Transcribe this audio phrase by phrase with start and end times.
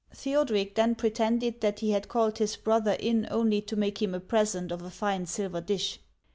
[0.15, 4.19] Theoderic then pretended that he had called his brother in only to make him a
[4.19, 5.99] present of a fine silver dish.